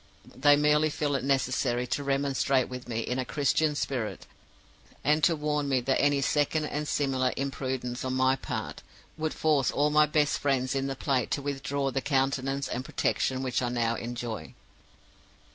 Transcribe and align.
They 0.35 0.55
merely 0.55 0.89
feel 0.89 1.13
it 1.13 1.23
necessary 1.23 1.85
to 1.85 2.03
remonstrate 2.03 2.67
with 2.69 2.89
me 2.89 3.01
in 3.01 3.19
a 3.19 3.23
Christian 3.23 3.75
spirit, 3.75 4.25
and 5.03 5.23
to 5.23 5.35
warn 5.35 5.69
me 5.69 5.79
that 5.81 6.01
any 6.01 6.21
second 6.21 6.65
and 6.65 6.87
similar 6.87 7.33
imprudence 7.37 8.03
on 8.03 8.15
my 8.15 8.35
part 8.35 8.81
would 9.15 9.35
force 9.35 9.69
all 9.69 9.91
my 9.91 10.07
best 10.07 10.39
friends 10.39 10.73
in 10.73 10.87
the 10.87 10.95
place 10.95 11.27
to 11.29 11.43
withdraw 11.43 11.91
the 11.91 12.01
countenance 12.01 12.67
and 12.67 12.83
protection 12.83 13.43
which 13.43 13.61
I 13.61 13.69
now 13.69 13.93
enjoy. 13.93 14.55